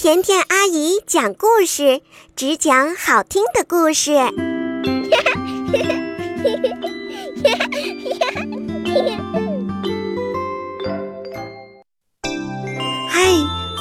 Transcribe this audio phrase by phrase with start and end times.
[0.00, 2.02] 甜甜阿姨讲故事，
[2.36, 4.12] 只讲好听的故事。
[13.10, 13.32] 嗨，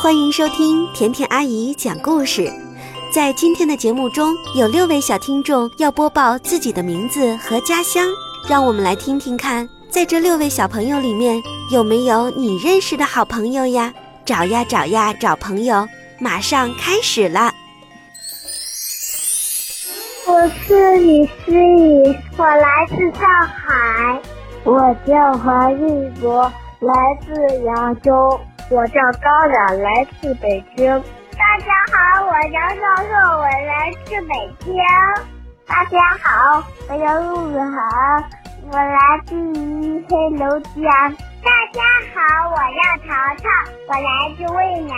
[0.02, 2.52] 欢迎收听甜甜阿姨讲故事。
[3.14, 8.04] 在今天的节目中，有六位小听众要播报自己的名字和家乡，
[8.50, 11.40] 让我们来听听看，在这六位小朋友里面
[11.72, 13.94] 有没有你认识的好朋友呀？
[14.26, 15.88] 找呀找呀找朋友，
[16.20, 17.52] 马上开始了。
[20.26, 24.20] 我是李思雨，我来自上海。
[24.64, 28.40] 我叫黄玉博，来自扬州。
[28.70, 30.88] 我叫高冉，来自北京。
[31.38, 34.34] 大家好，我叫赵硕，我来自北
[34.66, 34.74] 京。
[35.68, 38.24] 大家好，我叫陆子涵，
[38.72, 41.16] 我来自于黑龙江。
[41.44, 41.80] 大家
[42.14, 43.46] 好，我叫淘淘，
[43.88, 44.98] 我来自渭南。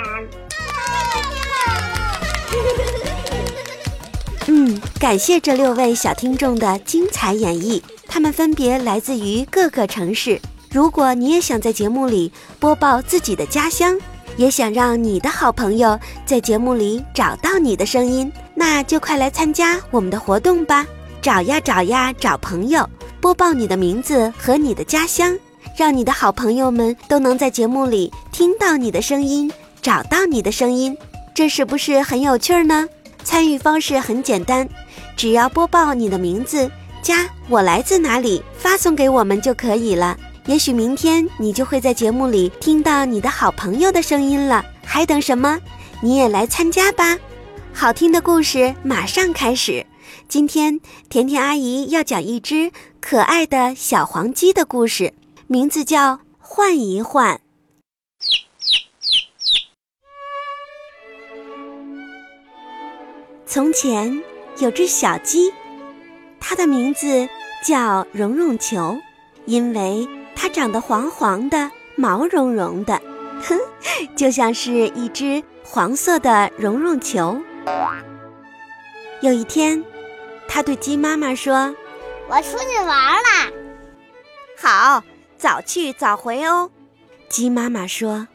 [4.48, 10.40] 嗯，感谢这六位小听众的精彩演绎，他们分别来自于各个城市。
[10.72, 13.98] 如果你也想在节目里播报自己的家乡，
[14.38, 20.86] 也想让你的好朋友在节目里找到你的声音，那就快来参加我们的活动吧！
[21.22, 22.88] 找呀找呀找朋友，
[23.20, 25.38] 播报你的名字和你的家乡，
[25.76, 29.52] 让你的好朋友们都能在节目里听到你的声音，
[29.82, 30.96] 找到你的声音，
[31.40, 32.86] 这是不是很有趣儿呢？
[33.24, 34.68] 参与方式很简单，
[35.16, 36.70] 只要播报你的名字
[37.02, 40.18] 加我来自哪里，发送给我们就可以了。
[40.48, 45.58] 也许明天你就会在节目里听到你的好朋友的声音了，还等什么？
[46.02, 47.18] 你也来参加吧！
[47.72, 49.86] 好听的故事马上开始。
[50.28, 55.14] 今天甜甜阿姨要讲一只可爱的小黄鸡的故事，
[55.48, 57.36] 名字叫《换一换》。
[63.52, 64.24] 从前
[64.60, 65.52] 有只小鸡，
[66.40, 67.28] 它的名字
[67.66, 68.96] 叫绒绒球，
[69.46, 70.08] 因为。
[70.36, 73.02] 它长得黄黄的，毛茸茸的，
[73.42, 73.60] 哼，
[74.16, 77.42] 就像是一只黄色的绒绒球。
[79.20, 79.84] 有一天，
[80.48, 81.76] 它对鸡妈妈说
[82.30, 83.52] ：“我出去玩了。
[84.62, 85.04] ”“好，
[85.38, 86.70] 早去早回哦。”
[87.28, 88.28] 鸡妈妈说。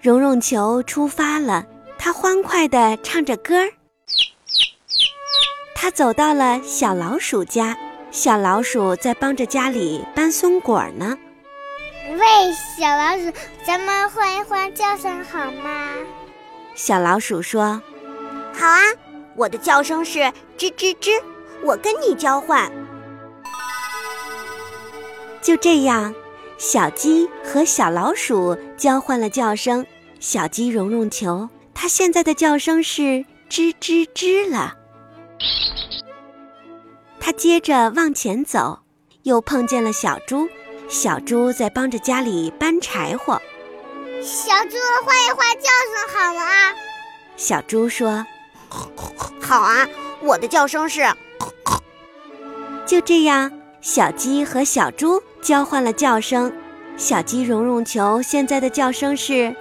[0.00, 1.66] 绒绒球出发了，
[1.98, 3.72] 它欢快地唱着歌儿。
[5.80, 7.76] 它走到了小老鼠家。
[8.10, 11.16] 小老鼠在帮着家里搬松果呢。
[12.08, 12.18] 喂，
[12.76, 13.32] 小老鼠，
[13.64, 15.90] 咱们换一换叫声好吗？
[16.74, 17.80] 小老鼠说
[18.52, 18.80] ：“好啊，
[19.36, 20.18] 我的叫声是
[20.58, 21.22] 吱吱吱，
[21.62, 22.68] 我跟你交换。”
[25.40, 26.12] 就这样，
[26.56, 29.86] 小鸡和小老鼠交换了叫声。
[30.18, 34.74] 小鸡蓉蓉球，它现在的叫声是吱吱吱了。
[37.20, 38.80] 他接着往前走，
[39.22, 40.48] 又碰见了小猪。
[40.88, 43.40] 小猪在帮着家里搬柴火。
[44.22, 46.74] 小猪换一换叫声好吗？
[47.36, 48.24] 小猪说
[49.38, 49.86] ：“好啊，
[50.22, 51.02] 我的叫声是。”
[52.86, 56.50] 就这样，小鸡和小猪交换了叫声。
[56.96, 59.54] 小鸡绒绒球现在的叫声是。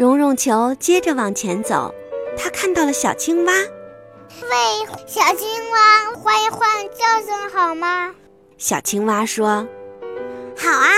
[0.00, 1.94] 蓉蓉球接着往前走。
[2.34, 8.14] 它看到了小青蛙，喂，小青蛙，换一换叫声好吗？
[8.56, 9.68] 小青蛙说
[10.56, 10.88] ：“好啊，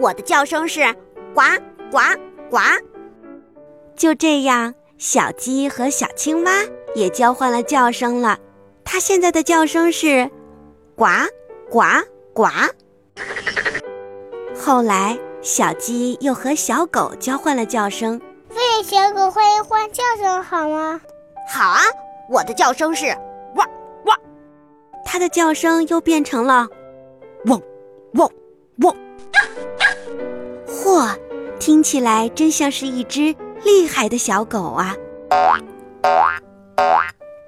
[0.00, 0.80] 我的叫声是
[1.32, 1.42] 呱
[1.92, 1.98] 呱
[2.50, 2.58] 呱。”
[3.94, 6.50] 就这样，小鸡和小青蛙
[6.96, 8.36] 也交换了叫声了。
[8.82, 10.28] 它现在的叫声是
[10.96, 11.06] 呱
[11.70, 11.82] 呱
[12.34, 12.48] 呱。
[14.60, 18.20] 后来，小鸡又和小狗交换了叫声。
[18.50, 21.00] 喂，小狗，换一换叫声好吗？
[21.52, 21.80] 好啊，
[22.28, 23.06] 我的叫声是
[23.54, 23.68] 汪
[24.06, 24.18] 汪。
[25.04, 26.66] 它的叫声又变成了
[27.46, 27.60] 汪
[28.14, 28.28] 汪
[28.82, 28.94] 汪。
[30.66, 31.16] 嚯，
[31.58, 33.34] 听起来真像是一只
[33.64, 34.96] 厉害的小狗啊！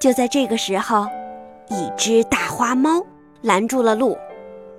[0.00, 1.06] 就在这个时候，
[1.69, 3.05] 一只大花猫
[3.41, 4.17] 拦住了路。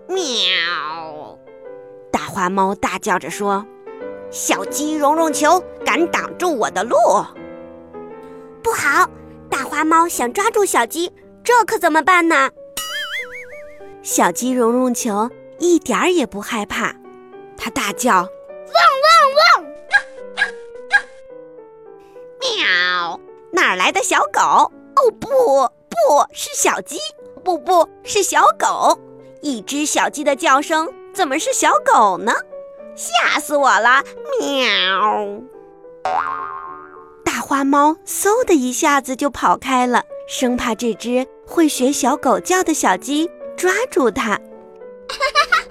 [0.07, 1.38] 喵！
[2.12, 3.65] 大花猫大叫着说。
[4.30, 5.63] 小鸡绒绒球
[5.94, 6.98] 敢挡住我的路，
[8.63, 9.07] 不好！
[9.48, 11.13] 大花猫想抓住小鸡，
[11.44, 12.50] 这可怎么办呢？
[14.01, 15.30] 小鸡蓉蓉球
[15.60, 16.95] 一点儿也不害怕，
[17.56, 18.12] 它大叫
[18.74, 19.72] ：“汪汪汪！”
[22.42, 23.19] 喵！
[23.51, 24.42] 哪儿来的小狗？
[24.96, 26.98] 哦不，不是小鸡，
[27.44, 29.00] 不不是小狗。
[29.44, 32.34] 一只小鸡的叫声怎么是小狗呢？
[32.96, 34.04] 吓死我了！
[34.39, 35.39] 喵！
[37.23, 44.39] 大花猫嗖的一下子就跑开了，生怕这只会学小狗叫的小鸡抓住它。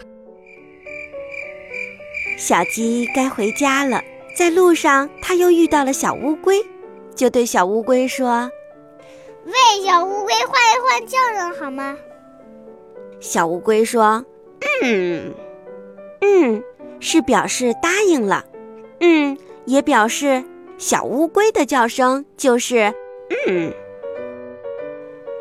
[2.38, 4.02] 小鸡该回家了，
[4.37, 6.64] 在路上它又遇到了小乌龟，
[7.14, 8.50] 就对小乌龟说
[9.46, 11.96] ：“喂，小乌龟，换一换叫声好吗？”
[13.20, 14.25] 小乌龟说
[14.82, 15.32] ：“嗯，
[16.20, 16.64] 嗯，
[16.99, 18.44] 是表示答应了，
[19.00, 20.44] 嗯，也表示
[20.79, 22.93] 小乌龟的叫声就是
[23.47, 23.73] 嗯。”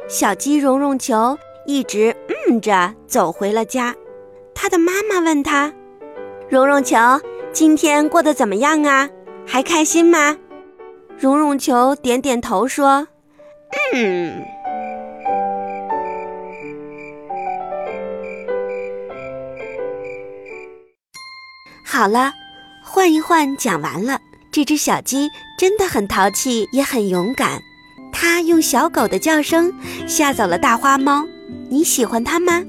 [0.07, 2.15] 小鸡绒绒球一直
[2.47, 3.95] 嗯着走回了家，
[4.53, 5.73] 它的妈妈问他。
[6.50, 6.97] 绒绒球，
[7.53, 9.09] 今天过得怎么样啊？
[9.47, 10.38] 还开心吗？
[11.17, 13.07] 绒绒球点点头说
[13.94, 14.44] ：“嗯。”
[21.85, 22.31] 好了，
[22.83, 24.19] 换一换，讲完了。
[24.51, 27.62] 这只小鸡真的很淘气，也很勇敢。
[28.12, 29.74] 它用小狗的叫声
[30.07, 31.25] 吓走了大花猫。
[31.69, 32.62] 你喜欢它吗？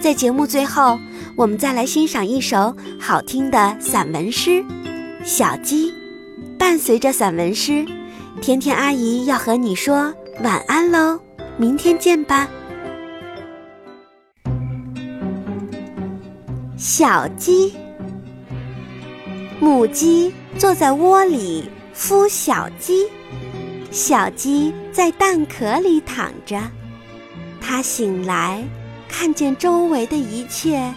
[0.00, 0.98] 在节目最后。
[1.36, 4.50] 我们再来欣赏一首好听的散文诗
[5.22, 5.92] 《小鸡》。
[6.58, 7.86] 伴随着散文诗，
[8.42, 10.12] 甜甜阿姨要和你说
[10.42, 11.20] 晚安喽，
[11.56, 12.48] 明天见吧。
[16.76, 17.72] 小鸡，
[19.60, 23.06] 母鸡坐在窝里孵小鸡，
[23.90, 26.60] 小鸡在蛋壳里躺着，
[27.60, 28.64] 它醒来，
[29.08, 30.92] 看见周围的一切。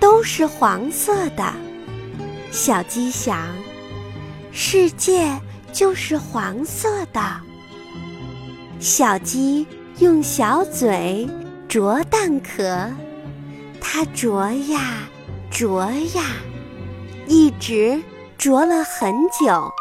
[0.00, 1.52] 都是黄色的，
[2.50, 3.38] 小鸡想，
[4.50, 5.38] 世界
[5.72, 7.20] 就是黄色的。
[8.80, 9.66] 小鸡
[9.98, 11.28] 用小嘴
[11.68, 12.90] 啄蛋壳，
[13.80, 15.08] 它啄呀
[15.50, 16.22] 啄呀，
[17.26, 18.02] 一直
[18.38, 19.72] 啄了很久，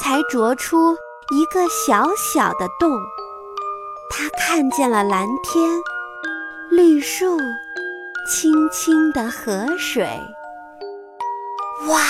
[0.00, 0.94] 才啄出
[1.32, 2.90] 一个小小的洞。
[4.10, 5.70] 它看见了蓝天、
[6.70, 7.38] 绿树。
[8.26, 10.08] 清清的河水，
[11.88, 12.00] 哇！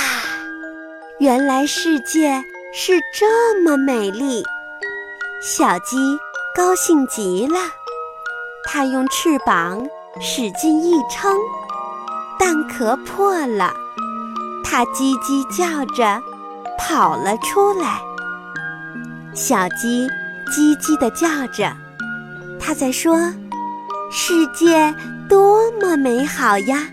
[1.18, 2.40] 原来世界
[2.72, 4.44] 是这么美丽。
[5.42, 5.96] 小鸡
[6.56, 7.58] 高兴极了，
[8.64, 9.84] 它用翅膀
[10.20, 11.36] 使劲一撑，
[12.38, 13.74] 蛋壳破了，
[14.64, 16.20] 它叽叽叫着
[16.78, 18.00] 跑了出来。
[19.34, 20.08] 小鸡
[20.50, 21.76] 叽叽地叫着，
[22.58, 23.16] 它在说
[24.10, 24.92] ：“世界。”
[25.26, 26.86] 多么美好呀！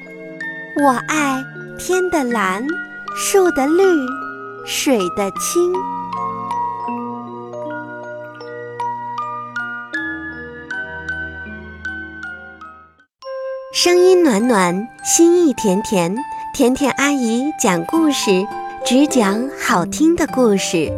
[0.82, 1.44] 我爱
[1.78, 2.66] 天的蓝，
[3.14, 3.84] 树的绿，
[4.66, 5.74] 水的清。
[13.74, 16.16] 声音暖暖，心意甜甜，
[16.54, 18.46] 甜甜阿姨讲故事，
[18.86, 20.92] 只讲好听的故事。